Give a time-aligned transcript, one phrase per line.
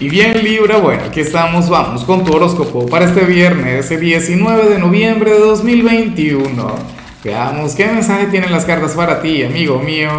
[0.00, 4.68] Y bien Libra, bueno, aquí estamos, vamos con tu horóscopo para este viernes, el 19
[4.68, 6.66] de noviembre de 2021.
[7.22, 10.10] Veamos qué mensaje tienen las cartas para ti, amigo mío.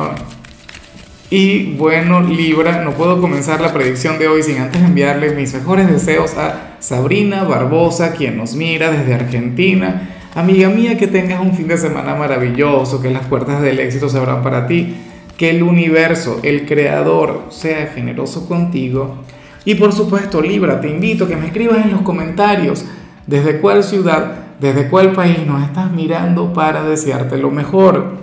[1.30, 5.92] Y bueno, Libra, no puedo comenzar la predicción de hoy sin antes enviarle mis mejores
[5.92, 10.10] deseos a Sabrina Barbosa, quien nos mira desde Argentina.
[10.36, 14.20] Amiga mía, que tengas un fin de semana maravilloso, que las puertas del éxito se
[14.20, 14.96] abran para ti,
[15.36, 19.26] que el universo, el creador, sea generoso contigo
[19.66, 22.86] y por supuesto, Libra, te invito a que me escribas en los comentarios
[23.26, 28.18] desde cuál ciudad, desde cuál país nos estás mirando para desearte lo mejor.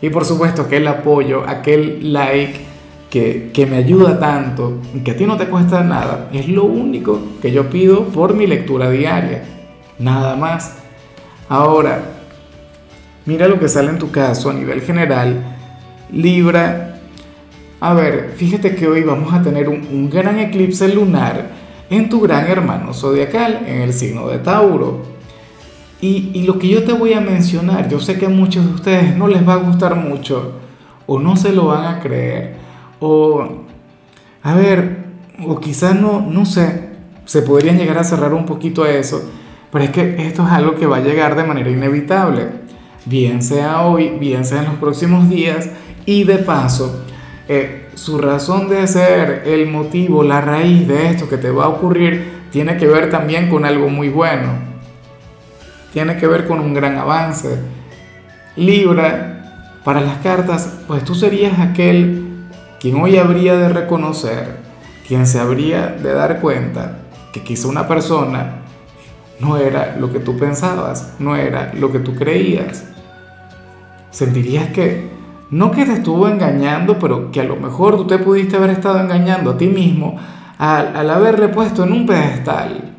[0.00, 2.60] Y por supuesto, aquel apoyo, aquel like
[3.10, 7.20] que, que me ayuda tanto, que a ti no te cuesta nada, es lo único
[7.42, 9.42] que yo pido por mi lectura diaria.
[9.98, 10.76] Nada más.
[11.48, 12.00] Ahora,
[13.26, 15.42] mira lo que sale en tu caso a nivel general.
[16.12, 16.93] Libra,
[17.84, 21.50] a ver, fíjate que hoy vamos a tener un, gran eclipse lunar
[21.90, 25.02] en tu gran hermano zodiacal, en el signo de Tauro.
[26.00, 28.72] Y, y, lo que yo te voy a mencionar, yo sé que a muchos de
[28.72, 30.60] ustedes no les va a gustar mucho,
[31.06, 32.54] o no se lo van a creer,
[33.00, 33.46] o,
[34.42, 35.04] a ver,
[35.46, 36.88] o quizás no, no sé,
[37.26, 39.30] se podrían llegar a cerrar un poquito a eso,
[39.70, 42.48] pero es que esto es algo que va a llegar de manera inevitable,
[43.04, 45.68] bien sea hoy, bien sea en los próximos días,
[46.06, 47.03] y de paso,
[47.48, 51.68] eh, su razón de ser, el motivo, la raíz de esto que te va a
[51.68, 54.52] ocurrir, tiene que ver también con algo muy bueno.
[55.92, 57.58] Tiene que ver con un gran avance.
[58.56, 59.34] Libra,
[59.84, 62.24] para las cartas, pues tú serías aquel
[62.80, 64.56] quien hoy habría de reconocer,
[65.06, 66.98] quien se habría de dar cuenta
[67.32, 68.62] que quizá una persona
[69.40, 72.84] no era lo que tú pensabas, no era lo que tú creías.
[74.10, 75.13] Sentirías que
[75.54, 78.98] no que te estuvo engañando, pero que a lo mejor tú te pudiste haber estado
[78.98, 80.18] engañando a ti mismo
[80.58, 82.92] al, haberle puesto en un pedestal.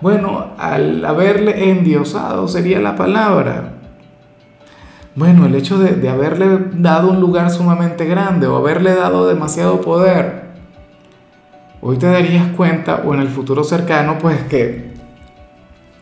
[0.00, 3.74] bueno, al haberle endiosado sería la palabra.
[5.14, 9.80] Bueno, el hecho de, de haberle dado un lugar sumamente grande o haberle dado demasiado
[9.80, 10.42] poder,
[11.82, 14.92] hoy te darías cuenta, o en el futuro cercano, pues que,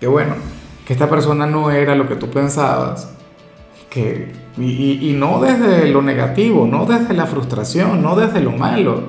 [0.01, 0.33] que bueno,
[0.87, 3.19] que esta persona no era lo que tú pensabas
[3.93, 9.03] que, y, no desde lo negativo, no desde la frustración, no desde lo malo,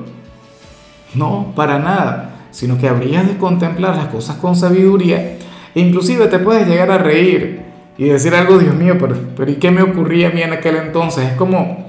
[1.16, 5.38] no, para nada, sino que habrías de contemplar las cosas con sabiduría,
[5.74, 7.62] e inclusive te puedes llegar a reír
[7.98, 10.76] y decir algo, Dios mío, pero, pero ¿y qué me ocurría a mí en aquel
[10.76, 11.32] entonces?
[11.32, 11.86] Es como,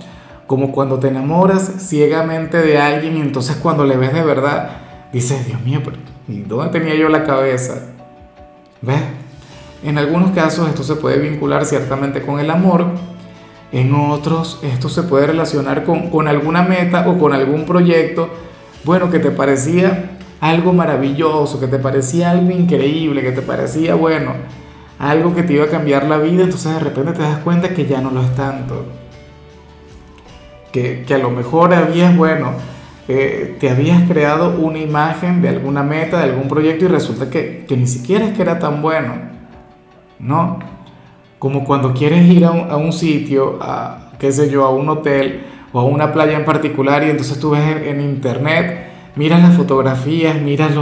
[0.47, 4.71] como cuando te enamoras ciegamente de alguien y entonces cuando le ves de verdad,
[5.13, 5.97] dices, Dios mío, pero
[6.29, 7.89] ¿y dónde tenía yo la cabeza?
[8.83, 9.03] ¿Ves?
[9.85, 12.87] En algunos casos esto se puede vincular ciertamente con el amor,
[13.71, 18.31] en otros esto se puede relacionar con, alguna meta o con algún proyecto,
[18.85, 24.33] bueno, que te parecía algo maravilloso, que te parecía algo increíble, que te parecía, bueno,
[24.99, 27.85] algo que te iba a cambiar la vida, entonces de repente te das cuenta que
[27.85, 28.87] ya no lo es tanto.
[30.73, 32.53] Que, a lo mejor habías, bueno,
[33.07, 37.67] eh, te habías creado una imagen de alguna meta, de algún proyecto y resulta que,
[37.69, 39.34] que ni siquiera es que era tan bueno.
[40.25, 40.59] ¿No?
[41.39, 45.81] Como cuando quieres ir a un, sitio, a, qué sé yo, a un hotel o
[45.81, 50.73] a una playa en particular y entonces tú ves en, internet, miras las fotografías, miras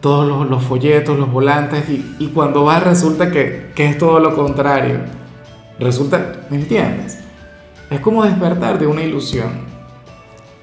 [0.00, 5.00] todos los, folletos, los volantes y, cuando vas resulta que, que es todo lo contrario.
[5.78, 7.20] Resulta, ¿me entiendes?
[7.90, 9.67] Es como despertar de una ilusión.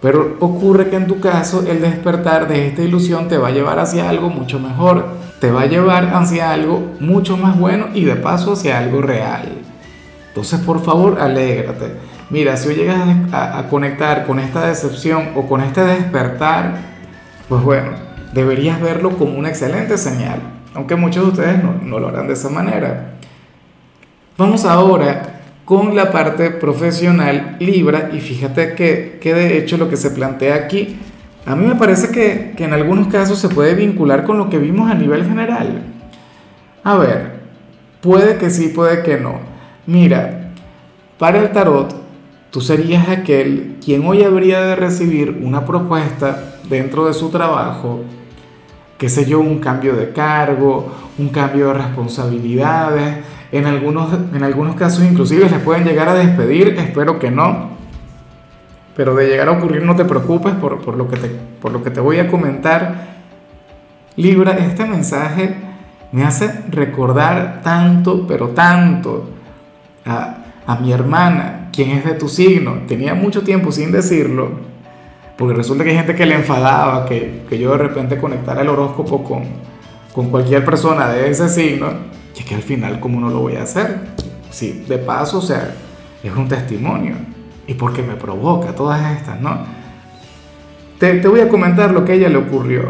[0.02, 3.80] Pero ocurre que en tu caso el despertar de esta ilusión te va a llevar
[3.80, 5.06] hacia algo mucho mejor,
[5.40, 9.64] te va a llevar hacia algo mucho más bueno y de paso hacia algo real.
[10.28, 11.96] Entonces por favor alégrate.
[12.30, 13.00] Mira, si hoy llegas
[13.32, 16.76] a, conectar con esta decepción o con este despertar,
[17.48, 17.92] pues bueno,
[18.34, 20.40] deberías verlo como una excelente señal,
[20.74, 23.14] aunque muchos de ustedes no, no lo harán de esa manera.
[24.38, 25.35] Vamos ahora
[25.66, 30.56] con la parte profesional Libra y fíjate que, que, de hecho lo que se plantea
[30.56, 30.98] aquí,
[31.46, 34.60] a mí me parece que, que en algunos casos se puede vincular con lo que
[34.60, 35.84] vimos a nivel general.
[36.84, 37.40] A ver,
[38.02, 39.40] puede que sí, puede que no.
[39.88, 40.52] Mira,
[41.18, 41.96] para el tarot,
[42.52, 48.02] tú serías aquel quien hoy habría de recibir una propuesta dentro de su trabajo,
[48.98, 53.18] qué sé yo, un cambio de cargo, un cambio de responsabilidades,
[53.58, 57.76] en algunos, en algunos casos inclusive se pueden llegar a despedir, espero que no.
[58.96, 61.28] Pero de llegar a ocurrir no te preocupes por, lo, que te,
[61.62, 63.16] por lo que te voy a comentar.
[64.16, 65.56] Libra, este mensaje
[66.12, 69.30] me hace recordar tanto, pero tanto
[70.06, 72.80] a, a mi hermana, quien es de tu signo.
[72.88, 74.50] Tenía mucho tiempo sin decirlo,
[75.38, 78.70] Porque resulta que hay gente que le enfadaba que, que yo de repente conectara el
[78.70, 79.44] horóscopo con,
[80.14, 81.88] con cualquier persona de ese signo,
[82.36, 84.00] y es que al final, ¿cómo no lo voy a hacer?
[84.50, 85.74] Sí, de paso, o sea,
[86.22, 87.16] es un testimonio.
[87.68, 89.58] Y porque me provoca todas estas, ¿no?
[91.00, 92.90] Te, te voy a comentar lo que a ella le ocurrió.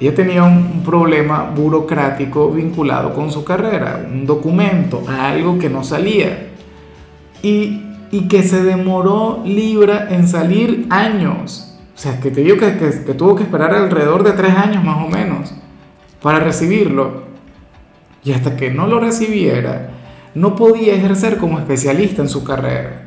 [0.00, 6.48] Ella tenía un, problema burocrático vinculado con su carrera, un documento, algo que no salía.
[7.42, 11.78] Y, y que se demoró Libra en salir años.
[11.94, 14.84] O sea, que te digo que, que, que tuvo que esperar alrededor de tres años
[14.84, 15.54] más o menos
[16.20, 17.33] para recibirlo.
[18.24, 19.90] Y hasta que no lo recibiera,
[20.34, 23.02] no podía ejercer como especialista en su carrera.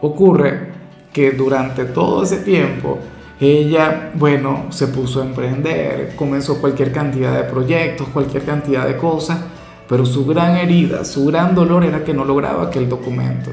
[0.00, 0.72] Ocurre
[1.12, 2.98] que durante todo ese tiempo
[3.38, 9.40] ella, bueno, se puso a emprender, comenzó cualquier cantidad de proyectos, cualquier cantidad de cosas,
[9.88, 13.50] pero su gran herida, su gran dolor era que no lograba aquel documento.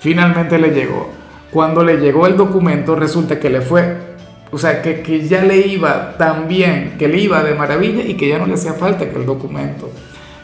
[0.00, 1.10] Finalmente le llegó.
[1.52, 4.11] Cuando le llegó el documento resulta que le fue
[4.52, 8.14] o sea, que, que, ya le iba tan bien, que le iba de maravilla y
[8.14, 9.90] que ya no le hacía falta que el documento.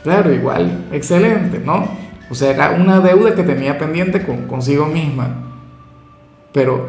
[0.03, 1.87] Claro, igual, excelente, ¿no?
[2.31, 5.45] O sea, era una deuda que tenía pendiente con, consigo misma.
[6.53, 6.89] Pero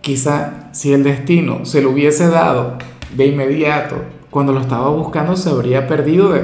[0.00, 2.78] quizá si el destino se lo hubiese dado
[3.16, 3.96] de inmediato,
[4.30, 6.42] cuando lo estaba buscando, se habría perdido de,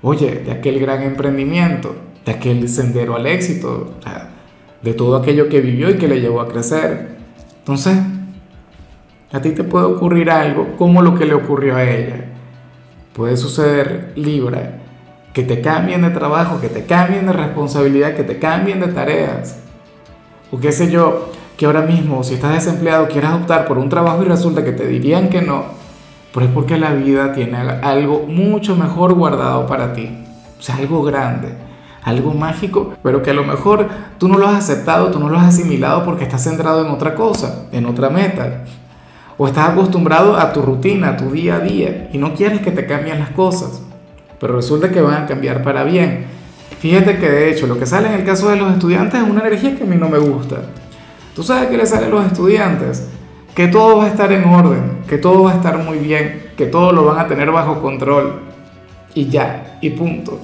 [0.00, 3.94] oye, de aquel gran emprendimiento, de aquel sendero al éxito,
[4.82, 7.16] de todo aquello que vivió y que le llevó a crecer.
[7.58, 7.98] Entonces,
[9.32, 12.24] a ti te puede ocurrir algo como lo que le ocurrió a ella.
[13.12, 14.78] Puede suceder, Libra,
[15.32, 19.60] que te cambien de trabajo, que te cambien de responsabilidad, que te cambien de tareas.
[20.50, 24.22] O qué sé yo, que ahora mismo si estás desempleado quieras optar por un trabajo
[24.22, 25.64] y resulta que te dirían que no,
[26.34, 30.10] pero es porque la vida tiene algo mucho mejor guardado para ti.
[30.58, 31.54] O sea, algo grande,
[32.02, 33.88] algo mágico, pero que a lo mejor
[34.18, 37.14] tú no lo has aceptado, tú no lo has asimilado porque estás centrado en otra
[37.14, 38.64] cosa, en otra meta
[39.42, 42.72] o estás acostumbrado a tu rutina, a tu día a día y no quieres que
[42.72, 43.80] te cambien las cosas,
[44.38, 46.26] pero resulta que van a cambiar para bien.
[46.78, 49.40] Fíjate que de hecho lo que sale en el caso de los estudiantes es una
[49.40, 50.56] energía que a mí no me gusta.
[51.34, 53.08] ¿Tú sabes qué le sale a los estudiantes?
[53.54, 56.66] Que todo va a estar en orden, que todo va a estar muy bien, que
[56.66, 58.40] todo lo van a tener bajo control
[59.14, 60.38] y ya, y punto.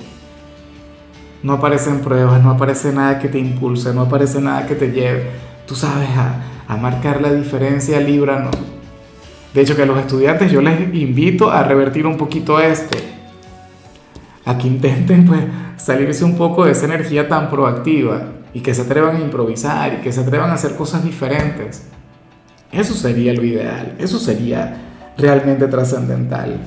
[1.42, 5.26] No aparecen pruebas, no aparece nada que te impulse, no aparece nada que te lleve,
[5.66, 8.75] tú sabes, a, a marcar la diferencia, Libra, no
[9.56, 12.98] de hecho, que a los estudiantes yo les invito a revertir un poquito esto,
[14.44, 15.40] a que intenten pues
[15.78, 19.96] salirse un poco de esa energía tan proactiva y que se atrevan a improvisar y
[20.02, 21.88] que se atrevan a hacer cosas diferentes.
[22.70, 24.76] Eso sería lo ideal, eso sería
[25.16, 26.60] realmente trascendental.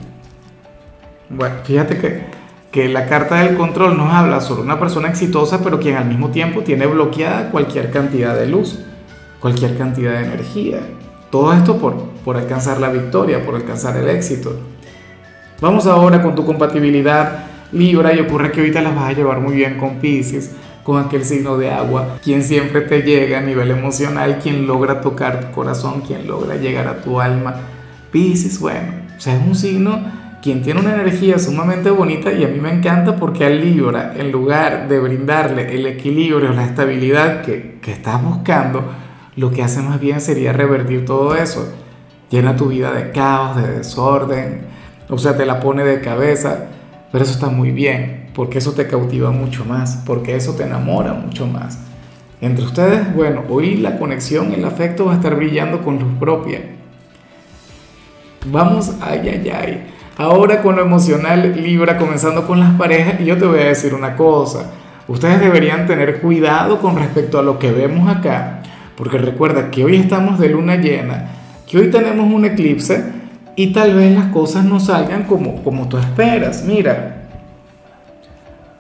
[1.29, 2.23] Bueno, fíjate que,
[2.71, 6.29] que la carta del control nos habla sobre una persona exitosa, pero quien al mismo
[6.29, 8.79] tiempo tiene bloqueada cualquier cantidad de luz,
[9.39, 10.79] cualquier cantidad de energía.
[11.31, 11.95] Todo esto por,
[12.25, 14.55] por alcanzar la victoria, por alcanzar el éxito.
[15.61, 19.55] Vamos ahora con tu compatibilidad Libra y ocurre que ahorita las vas a llevar muy
[19.55, 24.39] bien con Pisces, con aquel signo de agua, quien siempre te llega a nivel emocional,
[24.41, 27.55] quien logra tocar tu corazón, quien logra llegar a tu alma.
[28.11, 29.99] Pisces, bueno, o sea, es un signo
[30.41, 34.31] quien tiene una energía sumamente bonita y a mí me encanta porque al Libra, en
[34.31, 38.83] lugar de brindarle el equilibrio, la estabilidad que, que estás buscando,
[39.39, 41.65] lo que hace más bien sería revertir todo eso.
[42.29, 44.63] Llena tu vida de caos, de desorden,
[45.09, 46.65] o sea, te la pone de cabeza,
[47.11, 51.13] pero eso está muy bien, porque eso te cautiva mucho más, porque eso te enamora
[51.13, 51.79] mucho más.
[52.41, 56.61] Entre ustedes, bueno, hoy la conexión, el afecto va a estar brillando con luz propia.
[58.45, 59.87] Vamos, ay, ay, ay.
[60.17, 63.93] Ahora con lo emocional, Libra, comenzando con las parejas, y yo te voy a decir
[63.93, 64.71] una cosa.
[65.07, 68.58] Ustedes deberían tener cuidado con respecto a lo que vemos acá,
[68.99, 71.29] porque recuerda que hoy estamos de luna llena,
[71.65, 73.01] que hoy tenemos un eclipse
[73.55, 76.65] y tal vez las cosas no salgan como, como tú esperas.
[76.65, 77.29] Mira,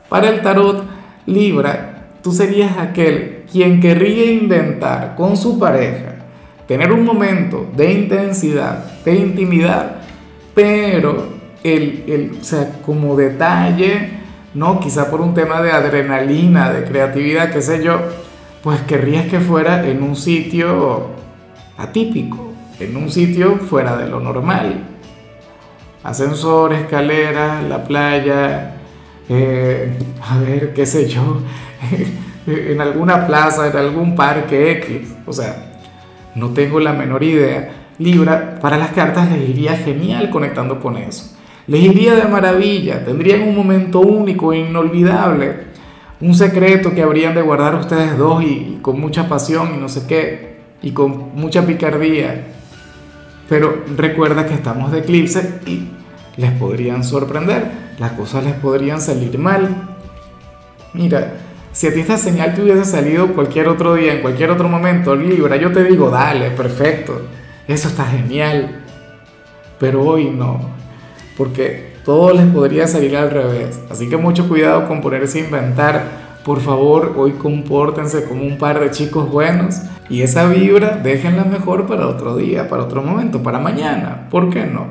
[0.09, 0.83] para el tarot
[1.25, 6.15] Libra, tú serías aquel quien querría inventar con su pareja,
[6.67, 10.01] tener un momento de intensidad, de intimidad,
[10.53, 11.29] pero
[11.63, 14.09] el, el, o sea, como detalle,
[14.53, 14.81] ¿no?
[14.81, 18.01] Quizá por un tema de adrenalina, de creatividad, qué sé yo,
[18.63, 21.07] pues querrías que fuera en un sitio
[21.77, 24.83] atípico, en un sitio fuera de lo normal.
[26.03, 28.75] Ascensor, escalera, la playa,
[29.27, 31.41] eh, a ver, qué sé yo,
[32.47, 35.13] en alguna plaza, en algún parque X.
[35.25, 35.81] O sea,
[36.35, 37.71] no tengo la menor idea.
[37.97, 41.35] Libra, para las cartas les iría genial conectando con eso.
[41.67, 45.68] Les iría de maravilla, tendrían un momento único e inolvidable
[46.21, 50.05] un secreto que habrían de guardar ustedes dos y, con mucha pasión y no sé
[50.07, 50.49] qué.
[50.81, 52.47] y con mucha picardía.
[53.49, 55.89] Pero recuerda que estamos de eclipse y
[56.37, 59.89] les podrían sorprender, las cosas les podrían salir mal.
[60.93, 61.33] Mira,
[61.71, 65.15] si a ti esta señal te hubiese salido cualquier otro día, en cualquier otro momento,
[65.15, 67.21] Libra, yo te digo, dale, perfecto,
[67.67, 68.85] eso está genial.
[69.79, 70.59] Pero hoy no,
[71.37, 73.79] porque todo les podría salir al revés.
[73.89, 76.29] Así que mucho cuidado con ponerse a inventar.
[76.43, 81.85] Por favor, hoy compórtense como un par de chicos buenos y esa vibra déjenla mejor
[81.85, 84.27] para otro día, para otro momento, para mañana.
[84.31, 84.87] ¿Por qué no?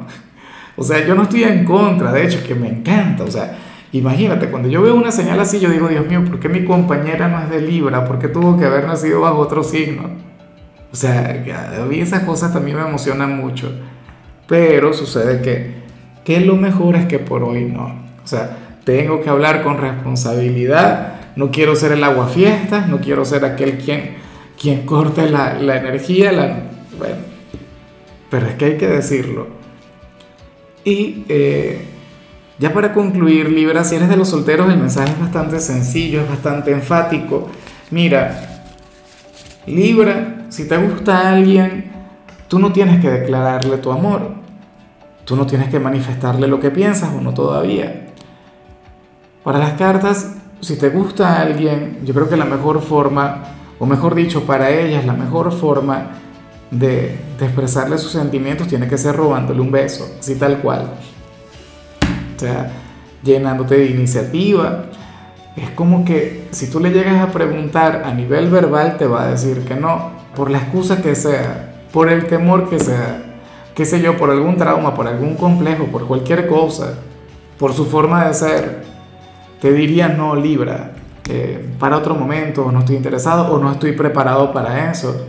[0.77, 3.25] O sea, yo no estoy en contra, de hecho, que me encanta.
[3.25, 3.59] O sea,
[3.91, 7.27] imagínate, cuando yo veo una señal así, yo digo, Dios mío, ¿por qué mi compañera
[7.27, 8.05] no es de Libra?
[8.05, 10.11] ¿Por qué tuvo que haber nacido bajo otro signo?
[10.93, 11.45] O sea,
[11.81, 13.73] a mí esas cosas también me emocionan mucho.
[14.47, 15.88] Pero sucede que,
[16.29, 17.87] que lo mejor es que por hoy no.
[18.23, 21.15] O sea, tengo que hablar con responsabilidad.
[21.37, 24.17] No quiero ser el aguafiestas, no quiero ser aquel quien,
[24.61, 26.31] quien corte la, la energía.
[26.33, 26.65] La,
[26.99, 27.17] bueno,
[28.29, 29.47] pero es que hay que decirlo.
[30.85, 31.87] Y eh,
[32.59, 36.29] ya para concluir, Libra, si eres de los solteros, el mensaje es bastante sencillo, es
[36.29, 37.49] bastante enfático.
[37.91, 38.67] Mira,
[39.67, 41.91] Libra, si te gusta alguien,
[42.49, 44.47] tú no tienes que declararle tu amor.
[45.29, 48.07] Tú no tienes que manifestarle lo que piensas o no todavía.
[49.45, 53.43] Para las cartas, si te gusta alguien, yo creo que la mejor forma,
[53.79, 56.13] o mejor dicho, para ellas, la mejor forma
[56.71, 60.95] de, expresarle sus sentimientos tiene que ser robándole un beso, así tal cual.
[62.35, 62.71] O sea,
[63.23, 64.87] llenándote de iniciativa.
[65.55, 69.27] Es como que si tú le llegas a preguntar a nivel verbal, te va a
[69.33, 73.28] decir que no, por la excusa que sea, por el temor que sea,
[73.79, 76.95] qué sé yo, por algún trauma, por algún complejo, por cualquier cosa,
[77.61, 78.83] por su forma de ser,
[79.61, 80.95] te diría no, Libra,
[81.29, 85.29] eh, para otro momento, no estoy interesado o no estoy preparado para eso.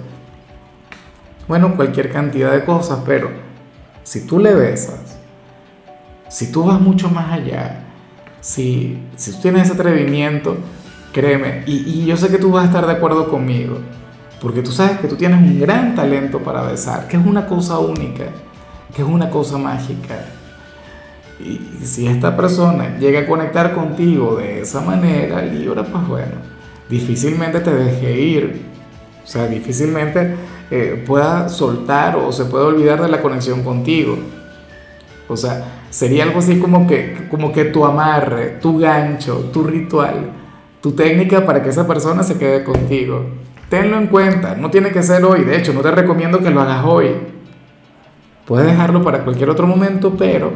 [1.47, 3.29] Bueno, cualquier cantidad de cosas, pero
[4.01, 5.19] si tú le besas,
[6.27, 7.83] si tú vas mucho más allá,
[8.41, 10.57] si, si tú tienes ese atrevimiento,
[11.13, 13.77] créeme, y, y yo sé que tú vas a estar de acuerdo conmigo,
[14.41, 17.79] porque tú sabes que tú tienes un gran talento para besar, que es una cosa
[17.79, 18.25] única,
[18.95, 20.15] que es una cosa mágica.
[21.39, 26.35] Y si esta persona llega a conectar contigo de esa manera, Libra, pues bueno,
[26.89, 28.61] difícilmente te deje ir.
[29.23, 30.35] O sea, difícilmente
[30.71, 34.17] eh, pueda soltar o se pueda olvidar de la conexión contigo.
[35.27, 40.31] O sea, sería algo así como que, como que tu amarre, tu gancho, tu ritual,
[40.81, 43.25] tu técnica para que esa persona se quede contigo.
[43.69, 46.61] Tenlo en cuenta, no tiene que ser hoy, de hecho no te recomiendo que lo
[46.61, 47.11] hagas hoy.
[48.45, 50.51] Puedes dejarlo para cualquier otro momento, pero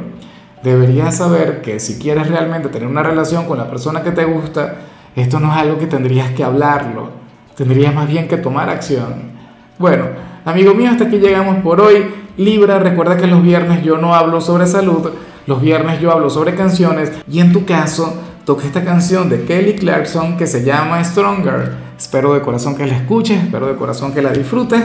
[0.64, 4.78] deberías saber que si quieres realmente tener una relación con la persona que te gusta,
[5.16, 7.12] esto no es algo que tendrías que hablarlo,
[7.56, 9.34] tendrías más bien que tomar acción.
[9.78, 10.06] Bueno,
[10.44, 12.08] amigo mío, hasta aquí llegamos por hoy.
[12.36, 15.12] Libra, recuerda que los viernes yo no hablo sobre salud,
[15.46, 19.76] los viernes yo hablo sobre canciones y en tu caso toca esta canción de Kelly
[19.76, 21.93] Clarkson que se llama Stronger.
[22.04, 24.84] Espero de corazón que la escuches, espero de corazón que la disfrutes.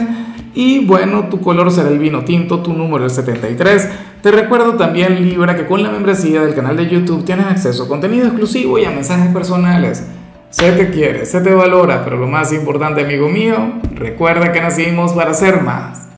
[0.55, 3.89] Y bueno, tu color será el vino tinto, tu número el 73.
[4.21, 7.87] Te recuerdo también, Libra, que con la membresía del canal de YouTube tienes acceso a
[7.89, 10.07] contenido exclusivo y a mensajes personales.
[10.49, 15.11] Se te quiere, se te valora, pero lo más importante, amigo mío, recuerda que nacimos
[15.11, 16.07] para ser más.